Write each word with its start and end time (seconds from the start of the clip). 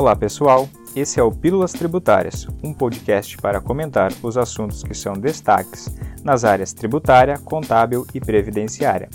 Olá 0.00 0.16
pessoal, 0.16 0.66
esse 0.96 1.20
é 1.20 1.22
o 1.22 1.30
Pílulas 1.30 1.72
Tributárias, 1.72 2.48
um 2.64 2.72
podcast 2.72 3.36
para 3.36 3.60
comentar 3.60 4.10
os 4.22 4.38
assuntos 4.38 4.82
que 4.82 4.94
são 4.94 5.12
destaques 5.12 5.94
nas 6.24 6.42
áreas 6.42 6.72
tributária, 6.72 7.36
contábil 7.36 8.06
e 8.14 8.18
previdenciária. 8.18 9.10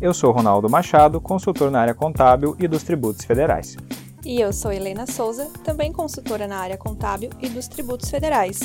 Eu 0.00 0.14
sou 0.14 0.32
Ronaldo 0.32 0.66
Machado, 0.66 1.20
consultor 1.20 1.70
na 1.70 1.82
área 1.82 1.92
contábil 1.92 2.56
e 2.58 2.66
dos 2.66 2.82
tributos 2.82 3.26
federais. 3.26 3.76
E 4.24 4.40
eu 4.40 4.50
sou 4.50 4.72
Helena 4.72 5.06
Souza, 5.06 5.50
também 5.62 5.92
consultora 5.92 6.48
na 6.48 6.56
área 6.56 6.78
contábil 6.78 7.28
e 7.38 7.46
dos 7.46 7.68
tributos 7.68 8.08
federais. 8.08 8.60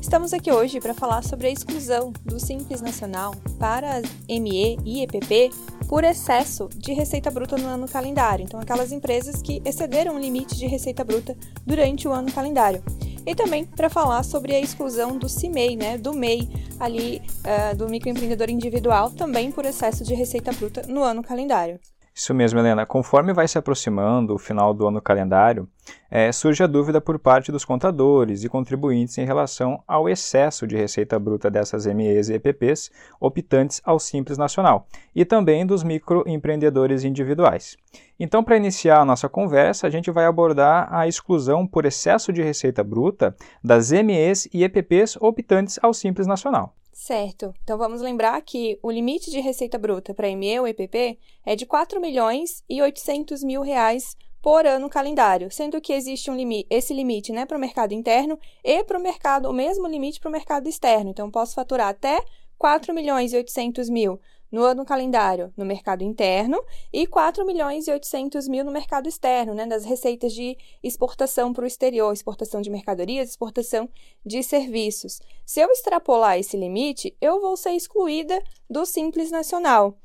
Estamos 0.00 0.32
aqui 0.32 0.50
hoje 0.50 0.80
para 0.80 0.94
falar 0.94 1.22
sobre 1.22 1.46
a 1.46 1.50
exclusão 1.50 2.10
do 2.24 2.40
Simples 2.40 2.80
Nacional 2.80 3.34
para 3.58 4.00
ME 4.30 4.78
e 4.82 5.02
EPP 5.02 5.50
por 5.92 6.04
excesso 6.04 6.70
de 6.74 6.94
receita 6.94 7.30
bruta 7.30 7.58
no 7.58 7.68
ano 7.68 7.86
calendário. 7.86 8.44
Então, 8.44 8.58
aquelas 8.58 8.92
empresas 8.92 9.42
que 9.42 9.60
excederam 9.62 10.16
o 10.16 10.18
limite 10.18 10.56
de 10.56 10.66
receita 10.66 11.04
bruta 11.04 11.36
durante 11.66 12.08
o 12.08 12.12
ano 12.12 12.32
calendário. 12.32 12.82
E 13.26 13.34
também 13.34 13.66
para 13.66 13.90
falar 13.90 14.22
sobre 14.22 14.54
a 14.54 14.58
exclusão 14.58 15.18
do 15.18 15.28
CIMEI, 15.28 15.76
né, 15.76 15.98
do 15.98 16.14
MEI, 16.14 16.48
ali 16.80 17.20
uh, 17.44 17.76
do 17.76 17.90
microempreendedor 17.90 18.48
individual, 18.48 19.10
também 19.10 19.52
por 19.52 19.66
excesso 19.66 20.02
de 20.02 20.14
receita 20.14 20.50
bruta 20.52 20.80
no 20.88 21.02
ano 21.02 21.22
calendário. 21.22 21.78
Isso 22.14 22.34
mesmo, 22.34 22.58
Helena. 22.58 22.84
Conforme 22.84 23.32
vai 23.32 23.48
se 23.48 23.56
aproximando 23.56 24.34
o 24.34 24.38
final 24.38 24.74
do 24.74 24.86
ano 24.86 25.00
calendário, 25.00 25.66
é, 26.10 26.30
surge 26.30 26.62
a 26.62 26.66
dúvida 26.66 27.00
por 27.00 27.18
parte 27.18 27.50
dos 27.50 27.64
contadores 27.64 28.44
e 28.44 28.50
contribuintes 28.50 29.16
em 29.16 29.24
relação 29.24 29.82
ao 29.88 30.08
excesso 30.10 30.66
de 30.66 30.76
receita 30.76 31.18
bruta 31.18 31.50
dessas 31.50 31.86
MEs 31.86 32.28
e 32.28 32.34
EPPs 32.34 32.90
optantes 33.18 33.80
ao 33.82 33.98
Simples 33.98 34.36
Nacional 34.36 34.86
e 35.14 35.24
também 35.24 35.64
dos 35.64 35.82
microempreendedores 35.82 37.02
individuais. 37.02 37.78
Então, 38.20 38.44
para 38.44 38.58
iniciar 38.58 39.00
a 39.00 39.04
nossa 39.06 39.28
conversa, 39.28 39.86
a 39.86 39.90
gente 39.90 40.10
vai 40.10 40.26
abordar 40.26 40.92
a 40.92 41.08
exclusão 41.08 41.66
por 41.66 41.86
excesso 41.86 42.30
de 42.30 42.42
receita 42.42 42.84
bruta 42.84 43.34
das 43.64 43.90
MEs 43.90 44.48
e 44.52 44.62
EPPs 44.62 45.16
optantes 45.18 45.78
ao 45.82 45.94
Simples 45.94 46.26
Nacional. 46.26 46.74
Certo. 46.92 47.54
Então 47.62 47.78
vamos 47.78 48.02
lembrar 48.02 48.40
que 48.42 48.78
o 48.82 48.90
limite 48.90 49.30
de 49.30 49.40
receita 49.40 49.78
bruta 49.78 50.12
para 50.12 50.28
ME 50.36 50.60
ou 50.60 50.68
EPP 50.68 51.18
é 51.44 51.56
de 51.56 51.64
4 51.64 52.00
milhões 52.00 52.62
e 52.68 52.82
800 52.82 53.42
mil 53.42 53.62
reais 53.62 54.14
por 54.42 54.66
ano 54.66 54.90
calendário, 54.90 55.50
sendo 55.50 55.80
que 55.80 55.92
existe 55.92 56.30
um 56.30 56.36
limite, 56.36 56.66
esse 56.68 56.92
limite 56.92 57.32
né, 57.32 57.46
para 57.46 57.56
o 57.56 57.60
mercado 57.60 57.94
interno 57.94 58.38
e 58.62 58.82
para 58.82 58.98
o 58.98 59.02
mercado, 59.02 59.48
o 59.48 59.52
mesmo 59.52 59.86
limite 59.86 60.20
para 60.20 60.28
o 60.28 60.32
mercado 60.32 60.68
externo. 60.68 61.10
Então, 61.10 61.30
posso 61.30 61.54
faturar 61.54 61.88
até 61.88 62.20
4 62.58 62.92
milhões 62.92 63.32
e 63.32 63.36
800 63.36 63.88
mil 63.88 64.20
no 64.52 64.62
ano 64.62 64.84
calendário 64.84 65.52
no 65.56 65.64
mercado 65.64 66.04
interno 66.04 66.62
e 66.92 67.06
4 67.06 67.44
milhões 67.46 67.88
e 67.88 67.90
800 67.90 68.46
mil 68.46 68.64
no 68.64 68.70
mercado 68.70 69.08
externo, 69.08 69.54
né, 69.54 69.66
das 69.66 69.84
receitas 69.84 70.34
de 70.34 70.56
exportação 70.82 71.52
para 71.52 71.64
o 71.64 71.66
exterior, 71.66 72.12
exportação 72.12 72.60
de 72.60 72.70
mercadorias, 72.70 73.30
exportação 73.30 73.88
de 74.24 74.42
serviços. 74.42 75.20
Se 75.46 75.60
eu 75.60 75.70
extrapolar 75.70 76.38
esse 76.38 76.56
limite, 76.56 77.16
eu 77.20 77.40
vou 77.40 77.56
ser 77.56 77.72
excluída 77.72 78.40
do 78.68 78.84
Simples 78.84 79.30
Nacional. 79.30 79.96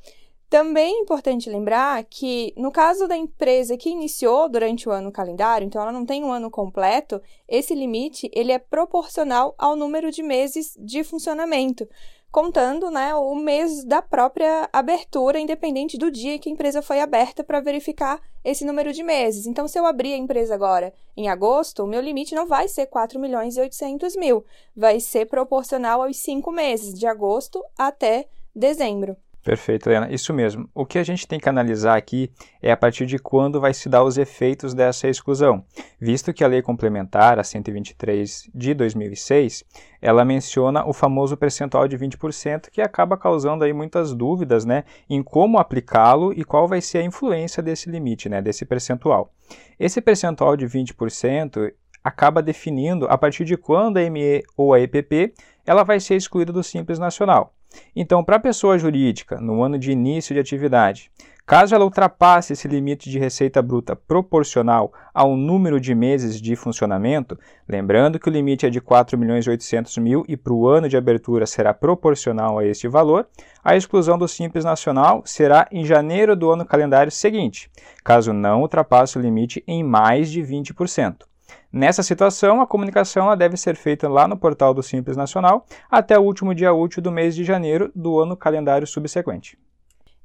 Também 0.50 0.96
é 0.96 1.00
importante 1.00 1.50
lembrar 1.50 2.02
que, 2.06 2.54
no 2.56 2.72
caso 2.72 3.06
da 3.06 3.18
empresa 3.18 3.76
que 3.76 3.90
iniciou 3.90 4.48
durante 4.48 4.88
o 4.88 4.92
ano 4.92 5.12
calendário, 5.12 5.66
então 5.66 5.82
ela 5.82 5.92
não 5.92 6.06
tem 6.06 6.24
um 6.24 6.32
ano 6.32 6.50
completo, 6.50 7.22
esse 7.48 7.76
limite 7.76 8.32
ele 8.34 8.54
é 8.54 8.58
proporcional 8.58 9.54
ao 9.58 9.76
número 9.76 10.10
de 10.10 10.24
meses 10.24 10.78
de 10.80 11.04
funcionamento 11.04 11.88
contando 12.32 12.92
né, 12.92 13.16
o 13.16 13.34
mês 13.36 13.84
da 13.84 14.02
própria 14.02 14.70
abertura, 14.72 15.40
independente 15.40 15.98
do 15.98 16.12
dia 16.12 16.38
que 16.38 16.50
a 16.50 16.52
empresa 16.52 16.82
foi 16.82 17.00
aberta, 17.00 17.44
para 17.44 17.60
verificar 17.60 18.22
esse 18.44 18.64
número 18.64 18.94
de 18.94 19.04
meses. 19.04 19.46
Então, 19.46 19.68
se 19.68 19.80
eu 19.80 19.86
abrir 19.86 20.14
a 20.14 20.18
empresa 20.18 20.54
agora 20.54 20.94
em 21.16 21.30
agosto, 21.30 21.84
o 21.84 21.88
meu 21.88 22.02
limite 22.02 22.36
não 22.36 22.46
vai 22.46 22.68
ser 22.68 22.86
4 22.88 23.20
milhões 23.20 23.58
e 23.58 23.62
800 23.62 24.16
mil, 24.16 24.46
vai 24.76 25.00
ser 25.00 25.26
proporcional 25.26 26.02
aos 26.02 26.18
cinco 26.18 26.52
meses, 26.52 26.94
de 26.94 27.08
agosto 27.08 27.64
até 27.78 28.28
dezembro. 28.56 29.18
Perfeito, 29.48 29.88
Helena. 29.88 30.14
Isso 30.14 30.34
mesmo. 30.34 30.70
O 30.76 30.86
que 30.86 31.00
a 31.00 31.04
gente 31.04 31.26
tem 31.26 31.40
que 31.40 31.48
analisar 31.48 31.98
aqui 31.98 32.30
é 32.62 32.70
a 32.70 32.76
partir 32.76 33.06
de 33.06 33.18
quando 33.18 33.62
vai 33.62 33.74
se 33.74 33.88
dar 33.88 34.04
os 34.04 34.18
efeitos 34.18 34.74
dessa 34.74 35.08
exclusão, 35.08 35.64
visto 35.98 36.34
que 36.34 36.44
a 36.44 36.48
lei 36.50 36.62
complementar, 36.62 37.40
a 37.40 37.46
123 37.46 38.50
de 38.54 38.74
2006, 38.74 39.64
ela 40.02 40.26
menciona 40.26 40.86
o 40.86 40.92
famoso 40.92 41.38
percentual 41.38 41.88
de 41.88 41.98
20%, 41.98 42.70
que 42.70 42.82
acaba 42.82 43.16
causando 43.16 43.64
aí 43.64 43.72
muitas 43.72 44.14
dúvidas, 44.14 44.66
né, 44.66 44.84
em 45.10 45.24
como 45.24 45.60
aplicá-lo 45.60 46.34
e 46.34 46.44
qual 46.44 46.68
vai 46.68 46.82
ser 46.82 46.98
a 46.98 47.04
influência 47.04 47.64
desse 47.64 47.90
limite, 47.90 48.28
né, 48.28 48.42
desse 48.42 48.66
percentual. 48.66 49.32
Esse 49.80 50.02
percentual 50.02 50.58
de 50.58 50.68
20% 50.68 51.72
acaba 52.04 52.42
definindo 52.42 53.06
a 53.06 53.18
partir 53.18 53.46
de 53.46 53.56
quando 53.56 53.96
a 53.96 54.10
ME 54.10 54.44
ou 54.58 54.74
a 54.74 54.82
EPP 54.82 55.34
ela 55.66 55.84
vai 55.84 56.02
ser 56.02 56.16
excluída 56.16 56.52
do 56.52 56.62
Simples 56.62 57.00
Nacional. 57.00 57.54
Então, 57.96 58.24
para 58.24 58.38
a 58.38 58.40
pessoa 58.40 58.78
jurídica, 58.78 59.40
no 59.40 59.64
ano 59.64 59.78
de 59.78 59.92
início 59.92 60.34
de 60.34 60.40
atividade, 60.40 61.12
caso 61.48 61.74
ela 61.74 61.86
ultrapasse 61.86 62.52
esse 62.52 62.68
limite 62.68 63.10
de 63.10 63.18
receita 63.18 63.62
bruta 63.62 63.96
proporcional 63.96 64.92
ao 65.14 65.38
número 65.38 65.80
de 65.80 65.96
meses 65.96 66.42
de 66.42 66.58
funcionamento, 66.58 67.40
lembrando 67.68 68.20
que 68.20 68.28
o 68.28 68.32
limite 68.32 68.66
é 68.66 68.70
de 68.70 68.82
4 68.82 69.18
milhões 69.18 69.48
800 69.48 69.98
mil 70.00 70.26
e 70.28 70.36
para 70.36 70.52
o 70.52 70.68
ano 70.68 70.90
de 70.90 70.98
abertura 70.98 71.46
será 71.46 71.74
proporcional 71.74 72.60
a 72.60 72.66
este 72.66 72.90
valor, 72.90 73.26
a 73.64 73.78
exclusão 73.78 74.18
do 74.18 74.28
Simples 74.28 74.66
Nacional 74.66 75.22
será 75.26 75.66
em 75.72 75.86
janeiro 75.86 76.36
do 76.36 76.52
ano 76.52 76.66
calendário 76.66 77.12
seguinte, 77.12 77.72
caso 78.04 78.34
não 78.34 78.62
ultrapasse 78.62 79.18
o 79.18 79.22
limite 79.22 79.64
em 79.66 79.84
mais 79.84 80.30
de 80.30 80.42
20%. 80.42 81.26
Nessa 81.72 82.02
situação, 82.04 82.62
a 82.62 82.68
comunicação 82.68 83.36
deve 83.36 83.58
ser 83.58 83.76
feita 83.76 84.08
lá 84.08 84.28
no 84.28 84.38
portal 84.38 84.74
do 84.74 84.82
Simples 84.82 85.18
Nacional 85.18 85.66
até 85.90 86.18
o 86.18 86.24
último 86.24 86.56
dia 86.56 86.74
útil 86.74 87.02
do 87.02 87.12
mês 87.12 87.36
de 87.36 87.44
janeiro 87.44 87.92
do 87.96 88.20
ano 88.20 88.36
calendário 88.36 88.88
subsequente. 88.88 89.58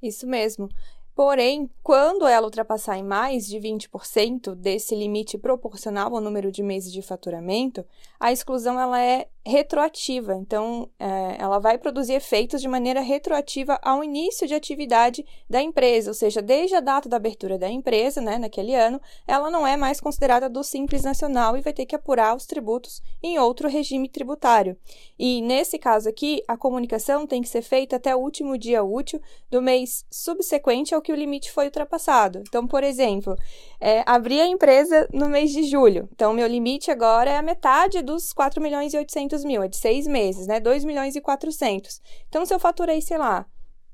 Isso 0.03 0.27
mesmo. 0.27 0.69
Porém, 1.15 1.71
quando 1.83 2.27
ela 2.27 2.47
ultrapassar 2.47 2.97
em 2.97 3.03
mais 3.03 3.47
de 3.47 3.59
20% 3.59 4.55
desse 4.55 4.95
limite 4.95 5.37
proporcional 5.37 6.15
ao 6.15 6.23
número 6.23 6.51
de 6.51 6.63
meses 6.63 6.91
de 6.91 7.03
faturamento, 7.03 7.85
a 8.19 8.33
exclusão 8.33 8.81
ela 8.81 8.99
é 9.01 9.29
retroativa. 9.45 10.35
Então, 10.35 10.89
é, 10.99 11.37
ela 11.39 11.59
vai 11.59 11.77
produzir 11.77 12.15
efeitos 12.15 12.61
de 12.61 12.69
maneira 12.69 13.01
retroativa 13.01 13.79
ao 13.83 14.05
início 14.05 14.47
de 14.47 14.55
atividade 14.55 15.25
da 15.51 15.61
empresa, 15.61 16.11
ou 16.11 16.15
seja, 16.15 16.41
desde 16.41 16.77
a 16.77 16.81
data 16.81 17.09
da 17.09 17.17
abertura 17.17 17.59
da 17.59 17.69
empresa, 17.69 18.21
né, 18.21 18.39
naquele 18.39 18.75
ano, 18.75 19.01
ela 19.27 19.51
não 19.51 19.67
é 19.67 19.77
mais 19.77 20.01
considerada 20.01 20.49
do 20.49 20.63
Simples 20.63 21.03
Nacional 21.03 21.57
e 21.57 21.61
vai 21.61 21.73
ter 21.73 21.87
que 21.87 21.97
apurar 21.97 22.37
os 22.37 22.47
tributos 22.47 23.03
em 23.23 23.39
outro 23.39 23.69
regime 23.69 24.09
tributário. 24.09 24.77
E 25.19 25.43
nesse 25.43 25.79
caso 25.79 26.09
aqui, 26.09 26.43
a 26.47 26.57
comunicação 26.57 27.27
tem 27.27 27.43
que 27.43 27.49
ser 27.49 27.63
feita 27.63 27.97
até 27.97 28.15
o 28.15 28.21
último 28.21 28.57
dia 28.57 28.85
útil 28.85 29.21
do 29.51 29.61
mês 29.61 30.05
subsequente 30.11 30.95
ao 30.95 31.03
que 31.03 31.13
o 31.13 31.17
limite 31.17 31.51
foi 31.51 31.67
ultrapassado. 31.67 32.43
Então, 32.47 32.67
por 32.67 32.85
exemplo, 32.85 33.37
é, 33.81 34.03
abri 34.07 34.41
a 34.41 34.47
empresa 34.47 35.09
no 35.13 35.29
mês 35.29 35.51
de 35.51 35.65
julho. 35.65 36.09
Então, 36.13 36.33
meu 36.33 36.47
limite 36.47 36.91
agora 36.91 37.31
é 37.31 37.37
a 37.37 37.43
metade 37.43 38.03
dos 38.03 38.33
4 38.33 38.63
milhões 38.63 38.95
e 38.95 38.99
800 38.99 39.32
200 39.33 39.45
mil, 39.45 39.63
é 39.63 39.69
de 39.69 39.77
seis 39.77 40.07
meses, 40.07 40.47
né? 40.47 40.61
2 40.61 40.85
milhões 40.85 41.17
e 41.17 41.21
400. 41.21 42.01
Então, 42.29 42.45
se 42.45 42.55
eu 42.55 42.59
faturei, 42.59 43.01
sei 43.01 43.19
lá, 43.19 43.47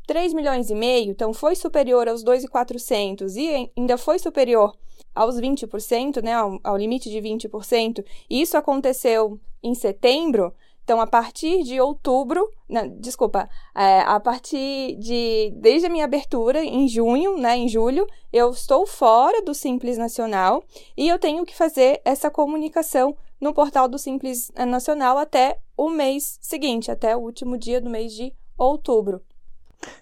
3 0.06 0.32
milhões 0.34 0.70
e 0.70 0.74
meio, 0.74 1.10
então 1.10 1.32
foi 1.32 1.54
superior 1.54 2.08
aos 2.08 2.22
2,400 2.22 3.36
e 3.36 3.70
ainda 3.76 3.96
foi 3.98 4.18
superior 4.18 4.74
aos 5.14 5.36
20%, 5.38 6.22
né, 6.22 6.32
ao, 6.32 6.58
ao 6.64 6.76
limite 6.76 7.10
de 7.10 7.18
20%, 7.18 8.04
e 8.30 8.40
isso 8.40 8.56
aconteceu 8.56 9.38
em 9.62 9.74
setembro, 9.74 10.54
então 10.82 11.00
a 11.00 11.06
partir 11.06 11.62
de 11.64 11.78
outubro, 11.78 12.50
não, 12.66 12.88
desculpa, 12.98 13.48
é, 13.74 14.00
a 14.00 14.18
partir 14.18 14.96
de, 14.96 15.52
desde 15.56 15.86
a 15.86 15.90
minha 15.90 16.06
abertura 16.06 16.64
em 16.64 16.88
junho, 16.88 17.36
né, 17.36 17.58
em 17.58 17.68
julho, 17.68 18.06
eu 18.32 18.50
estou 18.50 18.86
fora 18.86 19.42
do 19.42 19.52
Simples 19.52 19.98
Nacional 19.98 20.64
e 20.96 21.06
eu 21.06 21.18
tenho 21.18 21.44
que 21.44 21.54
fazer 21.54 22.00
essa 22.04 22.30
comunicação 22.30 23.14
no 23.40 23.54
portal 23.54 23.88
do 23.88 23.98
Simples 23.98 24.50
Nacional 24.66 25.18
até 25.18 25.58
o 25.76 25.88
mês 25.88 26.38
seguinte, 26.40 26.90
até 26.90 27.16
o 27.16 27.20
último 27.20 27.56
dia 27.56 27.80
do 27.80 27.90
mês 27.90 28.12
de 28.12 28.32
outubro. 28.56 29.22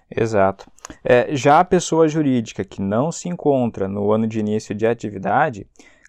Exato. 0.09 0.69
É, 1.03 1.35
já 1.35 1.59
a 1.59 1.65
pessoa 1.65 2.07
jurídica 2.07 2.63
que 2.63 2.81
não 2.81 3.11
se 3.11 3.29
encontra 3.29 3.87
no 3.87 4.11
ano 4.11 4.25
de 4.27 4.39
início 4.39 4.73
de 4.73 4.87
atividade, 4.87 5.67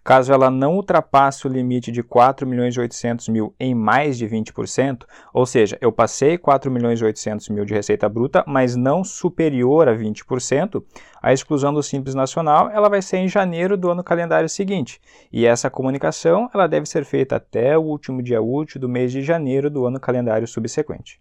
Caso 0.08 0.32
ela 0.32 0.50
não 0.50 0.76
ultrapasse 0.76 1.46
o 1.46 1.50
limite 1.50 1.92
de 1.92 2.02
4 2.02 2.46
milhões 2.46 2.74
e 2.74 2.80
800 2.80 3.28
mil 3.28 3.54
em 3.60 3.74
mais 3.74 4.16
de 4.16 4.26
20%, 4.26 5.04
ou 5.34 5.44
seja, 5.44 5.76
eu 5.82 5.92
passei 5.92 6.38
4 6.38 6.70
milhões 6.70 6.98
e 6.98 7.04
800 7.04 7.50
mil 7.50 7.66
de 7.66 7.74
receita 7.74 8.08
bruta, 8.08 8.42
mas 8.46 8.74
não 8.74 9.04
superior 9.04 9.86
a 9.86 9.94
20%, 9.94 10.82
a 11.20 11.30
exclusão 11.30 11.74
do 11.74 11.82
Simples 11.82 12.14
Nacional 12.14 12.70
ela 12.70 12.88
vai 12.88 13.02
ser 13.02 13.18
em 13.18 13.28
janeiro 13.28 13.76
do 13.76 13.90
ano 13.90 14.02
calendário 14.02 14.48
seguinte. 14.48 14.98
E 15.30 15.44
essa 15.44 15.68
comunicação 15.68 16.48
ela 16.54 16.66
deve 16.66 16.86
ser 16.86 17.04
feita 17.04 17.36
até 17.36 17.76
o 17.76 17.82
último 17.82 18.22
dia 18.22 18.40
útil 18.40 18.80
do 18.80 18.88
mês 18.88 19.12
de 19.12 19.20
janeiro 19.20 19.68
do 19.68 19.84
ano 19.84 20.00
calendário 20.00 20.48
subsequente. 20.48 21.20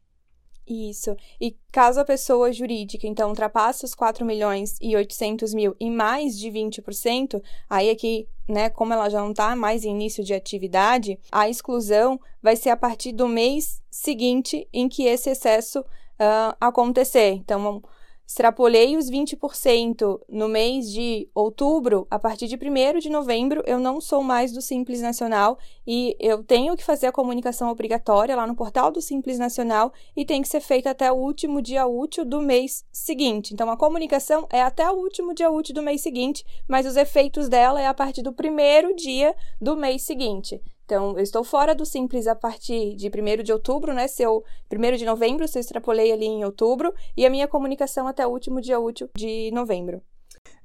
Isso. 0.65 1.13
E 1.41 1.57
caso 1.73 1.99
a 1.99 2.05
pessoa 2.05 2.51
jurídica, 2.53 3.07
então, 3.07 3.29
ultrapasse 3.29 3.85
os 3.85 3.93
4 3.93 4.25
milhões 4.25 4.77
e 4.81 4.95
800 4.95 5.53
mil 5.53 5.75
em 5.77 5.89
mais 5.89 6.37
de 6.37 6.49
20%, 6.49 7.41
aí 7.69 7.89
é 7.89 7.95
que 7.95 8.27
né, 8.47 8.69
como 8.69 8.93
ela 8.93 9.09
já 9.09 9.19
não 9.19 9.31
está 9.31 9.55
mais 9.55 9.83
em 9.83 9.91
início 9.91 10.23
de 10.23 10.33
atividade, 10.33 11.19
a 11.31 11.49
exclusão 11.49 12.19
vai 12.41 12.55
ser 12.55 12.69
a 12.69 12.77
partir 12.77 13.11
do 13.11 13.27
mês 13.27 13.81
seguinte 13.89 14.67
em 14.71 14.87
que 14.87 15.03
esse 15.03 15.29
excesso 15.29 15.79
uh, 15.81 16.55
acontecer. 16.59 17.33
Então, 17.33 17.81
extrapolei 18.27 18.97
os 18.97 19.09
20% 19.09 20.19
no 20.27 20.49
mês 20.49 20.91
de 20.91 21.29
outubro, 21.33 22.05
a 22.11 22.19
partir 22.19 22.45
de 22.47 22.57
1 22.57 22.99
de 22.99 23.09
novembro 23.09 23.63
eu 23.65 23.79
não 23.79 24.01
sou 24.01 24.21
mais 24.21 24.51
do 24.51 24.61
Simples 24.61 24.99
Nacional 24.99 25.57
e 25.87 26.13
eu 26.19 26.43
tenho 26.43 26.75
que 26.75 26.83
fazer 26.83 27.07
a 27.07 27.11
comunicação 27.11 27.69
obrigatória 27.69 28.35
lá 28.35 28.45
no 28.45 28.53
portal 28.53 28.91
do 28.91 29.01
Simples 29.01 29.39
Nacional 29.39 29.93
e 30.13 30.25
tem 30.25 30.41
que 30.41 30.49
ser 30.49 30.59
feita 30.59 30.89
até 30.89 31.09
o 31.09 31.15
último 31.15 31.61
dia 31.61 31.87
útil 31.87 32.25
do 32.25 32.41
mês 32.41 32.85
seguinte. 32.91 33.53
Então 33.53 33.71
a 33.71 33.77
comunicação 33.77 34.45
é 34.51 34.61
até 34.61 34.91
o 34.91 34.95
último 34.95 35.33
dia 35.33 35.49
útil 35.49 35.73
do 35.73 35.81
mês 35.81 36.01
seguinte, 36.01 36.45
mas 36.67 36.85
os 36.85 36.97
efeitos 36.97 37.47
dela 37.47 37.79
é 37.79 37.87
a 37.87 37.93
partir 37.93 38.23
do 38.23 38.33
primeiro 38.33 38.93
dia 38.93 39.33
do 39.61 39.77
mês 39.77 40.01
seguinte. 40.01 40.61
Então, 40.87 41.17
eu 41.17 41.19
estou 41.19 41.43
fora 41.43 41.75
do 41.75 41.85
simples 41.85 42.27
a 42.27 42.33
partir 42.33 42.95
de 42.95 43.09
1 43.09 43.43
de 43.43 43.51
outubro, 43.51 43.93
né? 43.93 44.07
Se 44.07 44.23
eu, 44.23 44.41
1 44.71 44.95
de 44.95 45.03
novembro, 45.03 45.45
se 45.45 45.57
eu 45.57 45.59
extrapolei 45.59 46.13
ali 46.13 46.25
em 46.25 46.45
outubro, 46.45 46.93
e 47.17 47.25
a 47.25 47.29
minha 47.29 47.45
comunicação 47.45 48.07
até 48.07 48.25
o 48.25 48.29
último 48.29 48.61
dia 48.61 48.79
útil 48.79 49.09
de 49.13 49.51
novembro. 49.51 50.01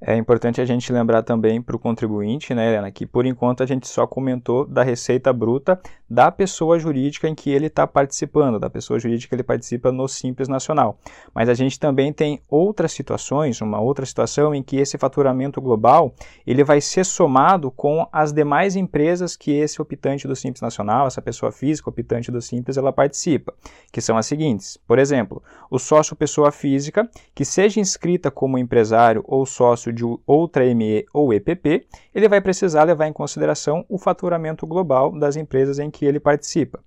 É 0.05 0.17
importante 0.17 0.59
a 0.59 0.65
gente 0.65 0.91
lembrar 0.91 1.23
também 1.23 1.61
para 1.61 1.77
o 1.77 1.79
contribuinte, 1.79 2.53
né, 2.53 2.67
Helena, 2.67 2.91
que 2.91 3.05
por 3.05 3.25
enquanto 3.25 3.63
a 3.63 3.65
gente 3.65 3.87
só 3.87 4.05
comentou 4.05 4.65
da 4.65 4.83
receita 4.83 5.31
bruta 5.31 5.79
da 6.09 6.29
pessoa 6.29 6.77
jurídica 6.77 7.25
em 7.29 7.33
que 7.33 7.49
ele 7.49 7.67
está 7.67 7.87
participando, 7.87 8.59
da 8.59 8.69
pessoa 8.69 8.99
jurídica 8.99 9.29
que 9.29 9.35
ele 9.35 9.43
participa 9.43 9.93
no 9.93 10.05
Simples 10.09 10.49
Nacional. 10.49 10.99
Mas 11.33 11.47
a 11.47 11.53
gente 11.53 11.79
também 11.79 12.11
tem 12.11 12.41
outras 12.49 12.91
situações, 12.91 13.61
uma 13.61 13.79
outra 13.79 14.05
situação 14.05 14.53
em 14.53 14.61
que 14.61 14.75
esse 14.75 14.97
faturamento 14.97 15.61
global 15.61 16.13
ele 16.45 16.65
vai 16.65 16.81
ser 16.81 17.05
somado 17.05 17.71
com 17.71 18.05
as 18.11 18.33
demais 18.33 18.75
empresas 18.75 19.37
que 19.37 19.51
esse 19.51 19.81
optante 19.81 20.27
do 20.27 20.35
Simples 20.35 20.61
Nacional, 20.61 21.07
essa 21.07 21.21
pessoa 21.21 21.49
física 21.49 21.89
optante 21.89 22.29
do 22.29 22.41
Simples, 22.41 22.75
ela 22.75 22.91
participa, 22.91 23.53
que 23.89 24.01
são 24.01 24.17
as 24.17 24.25
seguintes. 24.25 24.77
Por 24.85 24.99
exemplo, 24.99 25.41
o 25.71 25.79
sócio 25.79 26.13
pessoa 26.13 26.51
física 26.51 27.09
que 27.33 27.45
seja 27.45 27.79
inscrita 27.79 28.29
como 28.29 28.57
empresário 28.57 29.23
ou 29.25 29.45
sócio 29.45 29.92
de 29.93 30.03
outra 30.25 30.65
ME 30.73 31.05
ou 31.13 31.33
EPP, 31.33 31.85
ele 32.13 32.27
vai 32.27 32.41
precisar 32.41 32.83
levar 32.83 33.07
em 33.07 33.13
consideração 33.13 33.85
o 33.87 33.97
faturamento 33.97 34.65
global 34.65 35.17
das 35.17 35.35
empresas 35.35 35.79
em 35.79 35.91
que 35.91 36.05
ele 36.05 36.19
participa. 36.19 36.79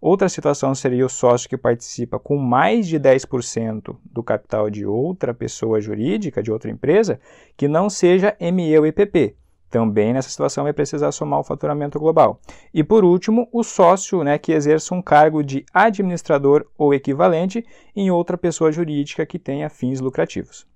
Outra 0.00 0.28
situação 0.28 0.74
seria 0.74 1.06
o 1.06 1.08
sócio 1.08 1.48
que 1.48 1.56
participa 1.56 2.18
com 2.18 2.36
mais 2.36 2.88
de 2.88 2.98
10% 2.98 3.96
do 4.04 4.22
capital 4.22 4.68
de 4.68 4.84
outra 4.84 5.32
pessoa 5.32 5.80
jurídica, 5.80 6.42
de 6.42 6.50
outra 6.50 6.70
empresa, 6.70 7.20
que 7.56 7.68
não 7.68 7.88
seja 7.88 8.36
ME 8.40 8.76
ou 8.76 8.84
EPP. 8.84 9.36
Também 9.70 10.12
nessa 10.12 10.28
situação 10.28 10.64
vai 10.64 10.72
precisar 10.72 11.12
somar 11.12 11.38
o 11.38 11.44
faturamento 11.44 12.00
global. 12.00 12.40
E 12.74 12.82
por 12.82 13.04
último, 13.04 13.48
o 13.52 13.62
sócio 13.62 14.24
né, 14.24 14.38
que 14.38 14.52
exerça 14.52 14.92
um 14.92 15.00
cargo 15.00 15.42
de 15.42 15.64
administrador 15.72 16.66
ou 16.76 16.92
equivalente 16.92 17.64
em 17.94 18.10
outra 18.10 18.36
pessoa 18.36 18.72
jurídica 18.72 19.24
que 19.24 19.38
tenha 19.38 19.70
fins 19.70 20.00
lucrativos. 20.00 20.66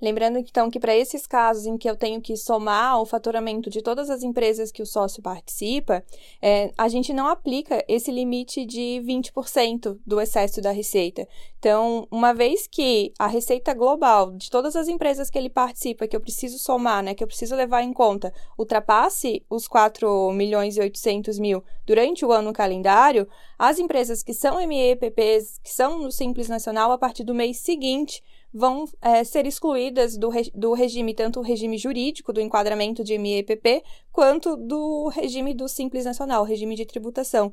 Lembrando 0.00 0.38
então 0.38 0.70
que 0.70 0.80
para 0.80 0.96
esses 0.96 1.26
casos 1.26 1.66
em 1.66 1.76
que 1.76 1.88
eu 1.88 1.94
tenho 1.94 2.20
que 2.20 2.36
somar 2.36 3.00
o 3.00 3.04
faturamento 3.04 3.68
de 3.68 3.82
todas 3.82 4.08
as 4.08 4.22
empresas 4.22 4.72
que 4.72 4.82
o 4.82 4.86
sócio 4.86 5.22
participa, 5.22 6.02
é, 6.40 6.72
a 6.76 6.88
gente 6.88 7.12
não 7.12 7.28
aplica 7.28 7.84
esse 7.86 8.10
limite 8.10 8.64
de 8.64 9.02
20% 9.04 9.98
do 10.06 10.20
excesso 10.20 10.62
da 10.62 10.70
receita. 10.70 11.28
Então, 11.58 12.08
uma 12.10 12.32
vez 12.32 12.66
que 12.66 13.12
a 13.18 13.26
receita 13.26 13.74
global 13.74 14.32
de 14.32 14.48
todas 14.48 14.74
as 14.74 14.88
empresas 14.88 15.28
que 15.28 15.36
ele 15.36 15.50
participa, 15.50 16.08
que 16.08 16.16
eu 16.16 16.20
preciso 16.20 16.58
somar, 16.58 17.02
né, 17.02 17.14
que 17.14 17.22
eu 17.22 17.28
preciso 17.28 17.54
levar 17.54 17.82
em 17.82 17.92
conta, 17.92 18.32
ultrapasse 18.58 19.44
os 19.50 19.68
4 19.68 20.32
milhões 20.32 20.78
e 20.78 20.80
800 20.80 21.38
mil 21.38 21.62
durante 21.86 22.24
o 22.24 22.32
ano 22.32 22.52
calendário, 22.54 23.28
as 23.58 23.78
empresas 23.78 24.22
que 24.22 24.32
são 24.32 24.56
MEPPs, 24.66 25.60
que 25.62 25.70
são 25.70 25.98
no 25.98 26.10
Simples 26.10 26.48
Nacional, 26.48 26.90
a 26.92 26.98
partir 26.98 27.24
do 27.24 27.34
mês 27.34 27.58
seguinte, 27.58 28.22
vão 28.52 28.84
é, 29.00 29.22
ser 29.24 29.46
excluídas 29.46 30.16
do, 30.16 30.30
do 30.54 30.72
regime, 30.72 31.14
tanto 31.14 31.40
o 31.40 31.42
regime 31.42 31.78
jurídico 31.78 32.32
do 32.32 32.40
enquadramento 32.40 33.04
de 33.04 33.16
MEPP, 33.18 33.82
quanto 34.12 34.56
do 34.56 35.08
regime 35.08 35.54
do 35.54 35.68
Simples 35.68 36.04
Nacional, 36.04 36.44
regime 36.44 36.74
de 36.74 36.84
tributação. 36.84 37.52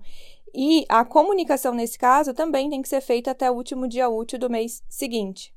E 0.53 0.85
a 0.89 1.03
comunicação 1.05 1.73
nesse 1.73 1.97
caso 1.97 2.33
também 2.33 2.69
tem 2.69 2.81
que 2.81 2.89
ser 2.89 3.01
feita 3.01 3.31
até 3.31 3.49
o 3.49 3.55
último 3.55 3.87
dia 3.87 4.09
útil 4.09 4.39
do 4.39 4.49
mês 4.49 4.83
seguinte. 4.89 5.56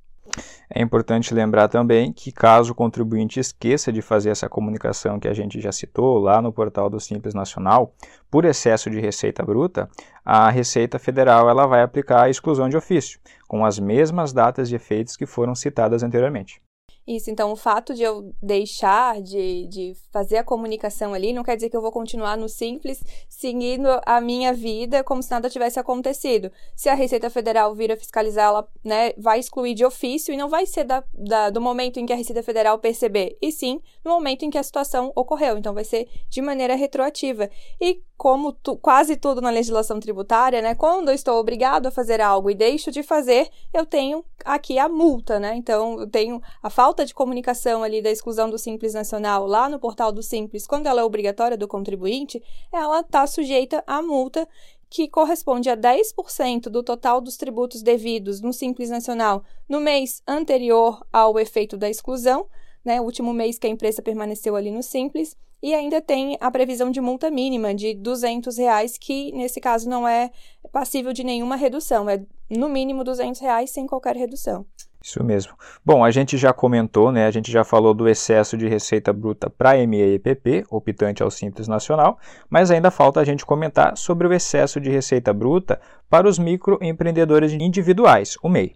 É 0.72 0.81
importante 0.81 1.34
lembrar 1.34 1.67
também 1.69 2.12
que, 2.12 2.31
caso 2.31 2.72
o 2.72 2.75
contribuinte 2.75 3.40
esqueça 3.40 3.93
de 3.93 4.00
fazer 4.00 4.31
essa 4.31 4.49
comunicação 4.49 5.19
que 5.19 5.26
a 5.26 5.32
gente 5.32 5.61
já 5.61 5.72
citou 5.72 6.19
lá 6.19 6.40
no 6.40 6.52
portal 6.52 6.88
do 6.88 7.00
Simples 7.00 7.34
Nacional, 7.34 7.93
por 8.31 8.44
excesso 8.44 8.88
de 8.88 9.00
receita 9.00 9.44
bruta, 9.44 9.88
a 10.25 10.49
Receita 10.49 10.99
Federal 10.99 11.50
ela 11.50 11.67
vai 11.67 11.82
aplicar 11.82 12.22
a 12.22 12.31
exclusão 12.31 12.69
de 12.69 12.76
ofício, 12.76 13.19
com 13.49 13.64
as 13.64 13.81
mesmas 13.81 14.32
datas 14.32 14.69
de 14.69 14.76
efeitos 14.76 15.17
que 15.17 15.26
foram 15.26 15.55
citadas 15.56 16.05
anteriormente. 16.05 16.61
Isso, 17.10 17.28
então 17.28 17.50
o 17.50 17.56
fato 17.56 17.92
de 17.92 18.04
eu 18.04 18.32
deixar 18.40 19.20
de, 19.20 19.66
de 19.66 19.96
fazer 20.12 20.36
a 20.36 20.44
comunicação 20.44 21.12
ali 21.12 21.32
não 21.32 21.42
quer 21.42 21.56
dizer 21.56 21.68
que 21.68 21.76
eu 21.76 21.82
vou 21.82 21.90
continuar 21.90 22.36
no 22.36 22.48
simples, 22.48 23.02
seguindo 23.28 23.88
a 24.06 24.20
minha 24.20 24.52
vida 24.52 25.02
como 25.02 25.20
se 25.20 25.28
nada 25.28 25.50
tivesse 25.50 25.80
acontecido. 25.80 26.52
Se 26.76 26.88
a 26.88 26.94
Receita 26.94 27.28
Federal 27.28 27.74
vir 27.74 27.90
a 27.90 27.96
fiscalizar, 27.96 28.46
ela 28.46 28.68
né, 28.84 29.12
vai 29.18 29.40
excluir 29.40 29.74
de 29.74 29.84
ofício 29.84 30.32
e 30.32 30.36
não 30.36 30.48
vai 30.48 30.66
ser 30.66 30.84
da, 30.84 31.02
da, 31.12 31.50
do 31.50 31.60
momento 31.60 31.98
em 31.98 32.06
que 32.06 32.12
a 32.12 32.16
Receita 32.16 32.44
Federal 32.44 32.78
perceber, 32.78 33.36
e 33.42 33.50
sim 33.50 33.80
no 34.04 34.12
momento 34.12 34.44
em 34.44 34.50
que 34.50 34.58
a 34.58 34.62
situação 34.62 35.10
ocorreu. 35.16 35.58
Então 35.58 35.74
vai 35.74 35.82
ser 35.82 36.08
de 36.28 36.40
maneira 36.40 36.76
retroativa. 36.76 37.50
E 37.80 38.04
como 38.20 38.52
tu, 38.52 38.76
quase 38.76 39.17
tudo 39.17 39.40
na 39.40 39.49
legislação 39.49 39.99
tributária, 39.99 40.61
né, 40.61 40.75
quando 40.75 41.08
eu 41.08 41.14
estou 41.14 41.40
obrigado 41.40 41.87
a 41.87 41.90
fazer 41.90 42.20
algo 42.20 42.50
e 42.50 42.55
deixo 42.55 42.90
de 42.90 43.02
fazer, 43.02 43.49
eu 43.72 43.87
tenho 43.87 44.22
aqui 44.44 44.78
a 44.78 44.90
multa, 44.90 45.40
né? 45.40 45.55
Então 45.56 45.99
eu 45.99 46.06
tenho 46.06 46.38
a 46.62 46.69
falta 46.69 47.06
de 47.06 47.14
comunicação 47.14 47.82
ali 47.82 48.02
da 48.02 48.11
exclusão 48.11 48.50
do 48.50 48.58
Simples 48.58 48.93
Nacional 48.93 49.46
lá 49.46 49.70
no 49.70 49.78
portal 49.78 50.12
do 50.12 50.22
Simples, 50.22 50.67
quando 50.67 50.87
ela 50.87 51.00
é 51.00 51.05
obrigatória 51.05 51.56
do 51.56 51.67
contribuinte, 51.67 52.43
ela 52.70 53.00
está 53.00 53.26
sujeita 53.26 53.82
à 53.87 54.02
multa 54.02 54.46
que 54.90 55.08
corresponde 55.08 55.70
a 55.70 55.76
10% 55.76 56.64
do 56.64 56.82
total 56.82 57.23
dos 57.23 57.38
tributos 57.38 57.81
devidos 57.81 58.43
no 58.43 58.52
Simples 58.52 58.90
Nacional 58.90 59.43
no 59.66 59.81
mês 59.81 60.23
anterior 60.28 61.02
ao 61.11 61.38
efeito 61.38 61.75
da 61.75 61.88
exclusão, 61.88 62.46
né, 62.84 63.00
o 63.00 63.05
último 63.05 63.32
mês 63.32 63.59
que 63.59 63.66
a 63.66 63.71
empresa 63.71 64.02
permaneceu 64.02 64.56
ali 64.56 64.71
no 64.71 64.83
Simples, 64.83 65.35
e 65.62 65.75
ainda 65.75 66.00
tem 66.00 66.37
a 66.40 66.50
previsão 66.50 66.90
de 66.90 67.00
multa 67.00 67.31
mínima 67.31 67.75
de 67.75 67.95
200 67.95 68.57
reais, 68.59 68.97
que 68.99 69.33
nesse 69.33 69.61
caso 69.61 69.88
não 69.88 70.07
é 70.07 70.31
passível 70.73 71.12
de 71.12 71.25
nenhuma 71.25 71.57
redução, 71.57 72.09
é 72.09 72.23
no 72.49 72.69
mínimo 72.69 73.05
200 73.05 73.40
reais 73.40 73.71
sem 73.71 73.87
qualquer 73.87 74.17
redução. 74.17 74.67
Isso 75.02 75.25
mesmo. 75.25 75.55
Bom, 75.85 76.05
a 76.05 76.11
gente 76.11 76.37
já 76.37 76.52
comentou, 76.52 77.11
né? 77.11 77.26
A 77.26 77.31
gente 77.31 77.50
já 77.50 77.64
falou 77.64 77.95
do 77.95 78.07
excesso 78.07 78.55
de 78.57 78.69
receita 78.69 79.12
bruta 79.14 79.49
para 79.49 79.75
MEPP, 79.87 80.67
optante 80.69 81.23
ao 81.23 81.31
Simples 81.31 81.67
Nacional, 81.67 82.19
mas 82.50 82.71
ainda 82.71 82.90
falta 82.90 83.19
a 83.19 83.25
gente 83.25 83.47
comentar 83.47 83.97
sobre 83.97 84.26
o 84.26 84.33
excesso 84.33 84.79
de 84.79 84.90
receita 84.90 85.33
bruta 85.33 85.81
para 86.09 86.29
os 86.29 86.38
microempreendedores 86.38 87.52
individuais, 87.52 88.37
o 88.43 88.49
MEI. 88.49 88.75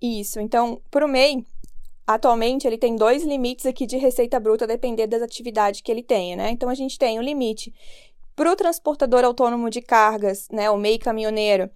Isso. 0.00 0.38
Então, 0.38 0.80
para 0.92 1.04
o 1.04 1.08
MEI, 1.08 1.44
atualmente 2.08 2.66
ele 2.66 2.78
tem 2.78 2.96
dois 2.96 3.22
limites 3.22 3.66
aqui 3.66 3.86
de 3.86 3.98
receita 3.98 4.40
bruta, 4.40 4.64
a 4.64 4.66
depender 4.66 5.06
das 5.06 5.20
atividades 5.20 5.82
que 5.82 5.92
ele 5.92 6.02
tenha, 6.02 6.36
né? 6.36 6.48
Então, 6.48 6.70
a 6.70 6.74
gente 6.74 6.98
tem 6.98 7.18
o 7.18 7.22
limite 7.22 7.70
para 8.34 8.50
o 8.50 8.56
transportador 8.56 9.26
autônomo 9.26 9.68
de 9.68 9.82
cargas, 9.82 10.48
né? 10.50 10.70
O 10.70 10.78
MEI 10.78 10.98
caminhoneiro 10.98 11.68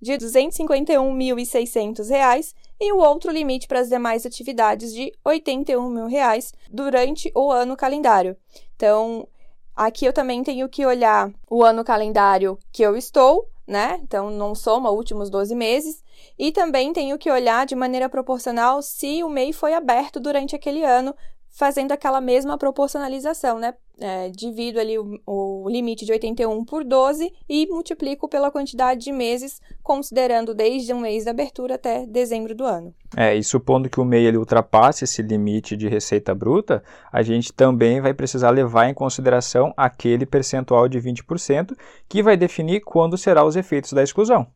de 0.00 0.12
R$ 0.12 0.18
251.600 0.18 2.54
e 2.78 2.92
o 2.92 2.98
outro 2.98 3.32
limite 3.32 3.66
para 3.66 3.80
as 3.80 3.88
demais 3.88 4.24
atividades 4.26 4.92
de 4.92 5.10
81 5.24 5.88
mil 5.88 6.06
reais 6.06 6.52
durante 6.70 7.32
o 7.34 7.50
ano 7.50 7.74
calendário. 7.74 8.36
Então, 8.76 9.26
aqui 9.74 10.04
eu 10.04 10.12
também 10.12 10.42
tenho 10.42 10.68
que 10.68 10.84
olhar 10.84 11.32
o 11.50 11.64
ano 11.64 11.82
calendário 11.82 12.58
que 12.70 12.82
eu 12.82 12.94
estou, 12.94 13.48
né? 13.68 14.00
Então, 14.02 14.30
não 14.30 14.54
soma 14.54 14.90
últimos 14.90 15.28
12 15.28 15.54
meses. 15.54 16.02
E 16.38 16.50
também 16.50 16.92
tenho 16.92 17.18
que 17.18 17.30
olhar 17.30 17.66
de 17.66 17.76
maneira 17.76 18.08
proporcional 18.08 18.80
se 18.80 19.22
o 19.22 19.28
MEI 19.28 19.52
foi 19.52 19.74
aberto 19.74 20.18
durante 20.18 20.56
aquele 20.56 20.82
ano, 20.82 21.14
fazendo 21.50 21.92
aquela 21.92 22.20
mesma 22.20 22.56
proporcionalização, 22.56 23.58
né? 23.58 23.74
É, 24.00 24.28
divido 24.30 24.78
ali 24.78 24.96
o, 24.96 25.18
o, 25.26 25.68
limite 25.68 26.04
de 26.04 26.12
81 26.12 26.64
por 26.64 26.84
12 26.84 27.32
e 27.48 27.66
multiplico 27.66 28.28
pela 28.28 28.48
quantidade 28.48 29.00
de 29.00 29.10
meses, 29.10 29.60
considerando 29.82 30.54
desde 30.54 30.94
um 30.94 31.00
mês 31.00 31.24
da 31.24 31.32
abertura 31.32 31.74
até 31.74 32.06
dezembro 32.06 32.54
do 32.54 32.64
ano. 32.64 32.94
É, 33.16 33.34
e 33.34 33.42
supondo 33.42 33.90
que 33.90 33.98
o 33.98 34.04
MEI 34.04 34.26
ele 34.26 34.36
ultrapasse 34.36 35.02
esse 35.02 35.20
limite 35.20 35.76
de 35.76 35.88
receita 35.88 36.32
bruta, 36.32 36.80
a 37.12 37.22
gente 37.22 37.52
também 37.52 38.00
vai 38.00 38.14
precisar 38.14 38.50
levar 38.50 38.88
em 38.88 38.94
consideração 38.94 39.74
aquele 39.76 40.24
percentual 40.24 40.88
de 40.88 41.00
20% 41.00 41.76
que 42.08 42.22
vai 42.22 42.36
definir 42.36 42.82
quando 42.82 43.18
serão 43.18 43.46
os 43.46 43.56
efeitos 43.56 43.92
da 43.92 44.02
exclusão. 44.04 44.46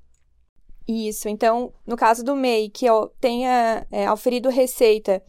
Isso, 0.87 1.29
então, 1.29 1.73
no 1.87 1.97
caso 1.97 2.25
do 2.25 2.35
MEI, 2.35 2.69
que 2.69 2.87
tenha 3.21 3.87
é, 3.91 4.07
auferido 4.07 4.49
receita 4.49 5.23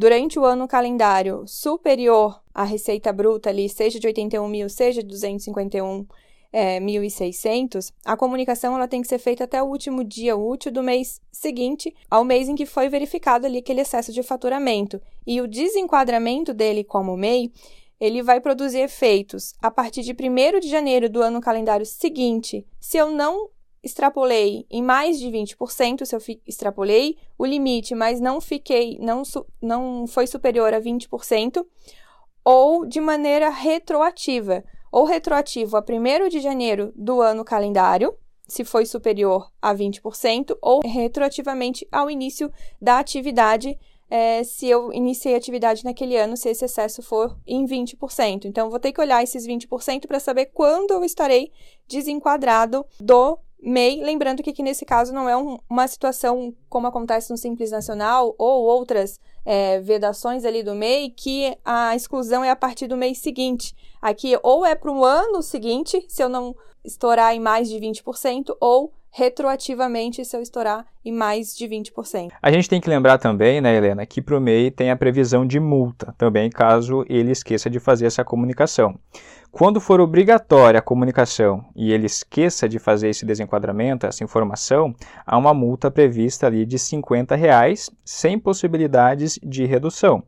durante 0.00 0.38
o 0.38 0.46
ano 0.46 0.66
calendário 0.66 1.44
superior 1.46 2.42
à 2.54 2.64
receita 2.64 3.12
bruta 3.12 3.50
ali, 3.50 3.68
seja 3.68 4.00
de 4.00 4.06
81 4.06 4.48
mil, 4.48 4.66
seja 4.70 5.02
de 5.02 5.08
251 5.08 6.06
é, 6.50 6.80
1.600, 6.80 7.92
a 8.02 8.16
comunicação 8.16 8.74
ela 8.74 8.88
tem 8.88 9.02
que 9.02 9.08
ser 9.08 9.18
feita 9.18 9.44
até 9.44 9.62
o 9.62 9.66
último 9.66 10.02
dia 10.02 10.34
útil 10.34 10.72
do 10.72 10.82
mês 10.82 11.20
seguinte 11.30 11.94
ao 12.10 12.24
mês 12.24 12.48
em 12.48 12.54
que 12.54 12.64
foi 12.64 12.88
verificado 12.88 13.44
ali 13.44 13.58
aquele 13.58 13.82
excesso 13.82 14.10
de 14.10 14.22
faturamento. 14.22 14.98
E 15.26 15.38
o 15.38 15.46
desenquadramento 15.46 16.54
dele 16.54 16.82
como 16.82 17.14
MEI, 17.14 17.52
ele 18.00 18.22
vai 18.22 18.40
produzir 18.40 18.78
efeitos 18.78 19.52
a 19.60 19.70
partir 19.70 20.00
de 20.00 20.12
1 20.12 20.60
de 20.60 20.70
janeiro 20.70 21.10
do 21.10 21.20
ano 21.20 21.42
calendário 21.42 21.84
seguinte, 21.84 22.66
se 22.80 22.96
eu 22.96 23.10
não 23.10 23.50
extrapolei 23.82 24.66
em 24.70 24.82
mais 24.82 25.18
de 25.18 25.28
20%, 25.28 26.04
se 26.04 26.14
eu 26.14 26.20
extrapolei 26.46 27.16
o 27.38 27.46
limite, 27.46 27.94
mas 27.94 28.20
não 28.20 28.40
fiquei, 28.40 28.98
não, 29.00 29.22
não 29.60 30.06
foi 30.06 30.26
superior 30.26 30.74
a 30.74 30.80
20%, 30.80 31.64
ou 32.44 32.86
de 32.86 33.00
maneira 33.00 33.48
retroativa, 33.48 34.64
ou 34.92 35.04
retroativo 35.04 35.76
a 35.76 35.80
1 35.80 36.28
de 36.28 36.40
janeiro 36.40 36.92
do 36.94 37.20
ano 37.20 37.44
calendário, 37.44 38.14
se 38.46 38.64
foi 38.64 38.84
superior 38.84 39.48
a 39.62 39.74
20%, 39.74 40.58
ou 40.60 40.80
retroativamente 40.80 41.86
ao 41.90 42.10
início 42.10 42.52
da 42.80 42.98
atividade, 42.98 43.78
é, 44.10 44.42
se 44.42 44.66
eu 44.66 44.92
iniciei 44.92 45.34
a 45.34 45.38
atividade 45.38 45.84
naquele 45.84 46.16
ano, 46.16 46.36
se 46.36 46.48
esse 46.48 46.64
excesso 46.64 47.00
for 47.00 47.38
em 47.46 47.64
20%. 47.64 48.44
Então, 48.44 48.68
vou 48.68 48.80
ter 48.80 48.92
que 48.92 49.00
olhar 49.00 49.22
esses 49.22 49.46
20% 49.46 50.08
para 50.08 50.18
saber 50.18 50.46
quando 50.46 50.90
eu 50.90 51.04
estarei 51.04 51.52
desenquadrado 51.86 52.84
do 52.98 53.38
MEI, 53.62 54.02
lembrando 54.02 54.42
que 54.42 54.50
aqui 54.50 54.62
nesse 54.62 54.84
caso 54.84 55.12
não 55.12 55.28
é 55.28 55.36
um, 55.36 55.58
uma 55.68 55.86
situação 55.86 56.54
como 56.68 56.86
acontece 56.86 57.30
no 57.30 57.36
Simples 57.36 57.70
Nacional 57.70 58.34
ou 58.38 58.64
outras 58.64 59.20
é, 59.44 59.80
vedações 59.80 60.44
ali 60.44 60.62
do 60.62 60.74
MEI, 60.74 61.10
que 61.10 61.56
a 61.64 61.94
exclusão 61.94 62.42
é 62.42 62.50
a 62.50 62.56
partir 62.56 62.86
do 62.86 62.96
mês 62.96 63.18
seguinte. 63.18 63.74
Aqui 64.00 64.38
ou 64.42 64.64
é 64.64 64.74
para 64.74 64.90
o 64.90 65.04
ano 65.04 65.42
seguinte, 65.42 66.04
se 66.08 66.22
eu 66.22 66.28
não 66.28 66.56
estourar 66.84 67.34
em 67.34 67.40
mais 67.40 67.68
de 67.68 67.78
20%, 67.78 68.56
ou 68.60 68.92
retroativamente 69.10 70.24
se 70.24 70.36
eu 70.36 70.40
estourar 70.40 70.86
em 71.04 71.12
mais 71.12 71.56
de 71.56 71.66
20%. 71.66 72.30
A 72.40 72.52
gente 72.52 72.68
tem 72.68 72.80
que 72.80 72.88
lembrar 72.88 73.18
também, 73.18 73.60
né, 73.60 73.74
Helena, 73.76 74.04
que 74.06 74.20
para 74.20 74.36
o 74.36 74.40
MEI 74.40 74.70
tem 74.70 74.90
a 74.90 74.96
previsão 74.96 75.46
de 75.46 75.58
multa, 75.58 76.14
também 76.18 76.50
caso 76.50 77.04
ele 77.08 77.32
esqueça 77.32 77.70
de 77.70 77.80
fazer 77.80 78.06
essa 78.06 78.24
comunicação. 78.24 78.98
Quando 79.52 79.80
for 79.80 80.00
obrigatória 80.00 80.78
a 80.78 80.82
comunicação 80.82 81.64
e 81.74 81.92
ele 81.92 82.06
esqueça 82.06 82.68
de 82.68 82.78
fazer 82.78 83.08
esse 83.08 83.26
desenquadramento, 83.26 84.06
essa 84.06 84.22
informação, 84.22 84.94
há 85.26 85.36
uma 85.36 85.52
multa 85.52 85.90
prevista 85.90 86.46
ali 86.46 86.64
de 86.64 86.78
50 86.78 87.34
reais, 87.34 87.90
sem 88.04 88.38
possibilidades 88.38 89.40
de 89.42 89.66
redução. 89.66 90.22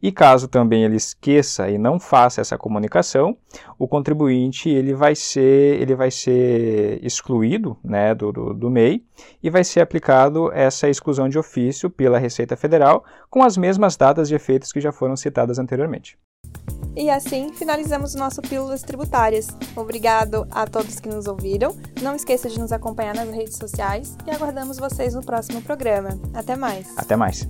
E 0.00 0.12
caso 0.12 0.46
também 0.46 0.84
ele 0.84 0.94
esqueça 0.94 1.68
e 1.68 1.76
não 1.76 1.98
faça 1.98 2.40
essa 2.40 2.56
comunicação, 2.56 3.36
o 3.76 3.88
contribuinte 3.88 4.70
ele 4.70 4.94
vai 4.94 5.16
ser, 5.16 5.80
ele 5.82 5.96
vai 5.96 6.12
ser 6.12 7.04
excluído 7.04 7.76
né, 7.82 8.14
do, 8.14 8.30
do, 8.30 8.54
do 8.54 8.70
MEI 8.70 9.02
e 9.42 9.50
vai 9.50 9.64
ser 9.64 9.80
aplicado 10.18 10.52
essa 10.52 10.88
exclusão 10.88 11.28
de 11.28 11.38
ofício 11.38 11.88
pela 11.88 12.18
Receita 12.18 12.56
Federal 12.56 13.04
com 13.30 13.42
as 13.42 13.56
mesmas 13.56 13.96
datas 13.96 14.28
de 14.28 14.34
efeitos 14.34 14.72
que 14.72 14.80
já 14.80 14.90
foram 14.90 15.16
citadas 15.16 15.58
anteriormente. 15.58 16.18
E 16.96 17.10
assim 17.10 17.52
finalizamos 17.52 18.14
o 18.14 18.18
nosso 18.18 18.42
Pílulas 18.42 18.82
Tributárias. 18.82 19.48
Obrigado 19.76 20.46
a 20.50 20.66
todos 20.66 20.98
que 20.98 21.08
nos 21.08 21.26
ouviram. 21.26 21.76
Não 22.02 22.16
esqueça 22.16 22.48
de 22.48 22.58
nos 22.58 22.72
acompanhar 22.72 23.14
nas 23.14 23.30
redes 23.30 23.56
sociais 23.56 24.16
e 24.26 24.30
aguardamos 24.30 24.78
vocês 24.78 25.14
no 25.14 25.24
próximo 25.24 25.62
programa. 25.62 26.10
Até 26.34 26.56
mais. 26.56 26.96
Até 26.96 27.14
mais. 27.14 27.48